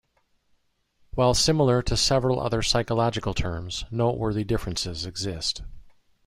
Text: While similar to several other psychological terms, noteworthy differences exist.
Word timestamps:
While 1.13 1.35
similar 1.35 1.83
to 1.83 1.95
several 1.95 2.39
other 2.39 2.63
psychological 2.63 3.35
terms, 3.35 3.85
noteworthy 3.91 4.43
differences 4.43 5.05
exist. 5.05 5.61